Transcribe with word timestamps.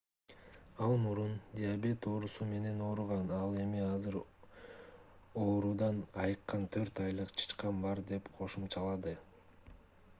ал 0.83 0.93
мурун 1.01 1.33
диабет 1.57 2.05
оорусу 2.11 2.45
менен 2.53 2.79
ооруган 2.85 3.29
ал 3.35 3.53
эми 3.65 3.83
азыр 3.89 4.17
оорудан 5.43 5.99
айыккан 6.23 6.65
4 6.77 7.03
айлык 7.05 7.35
чычкан 7.43 7.83
бар 7.83 8.01
деп 8.13 8.33
кошумчалады 8.39 9.15